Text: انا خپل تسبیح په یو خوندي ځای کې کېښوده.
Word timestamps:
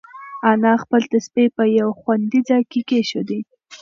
انا 0.51 0.73
خپل 0.83 1.01
تسبیح 1.13 1.47
په 1.57 1.63
یو 1.79 1.89
خوندي 2.01 2.41
ځای 2.49 2.63
کې 2.71 2.81
کېښوده. 2.89 3.39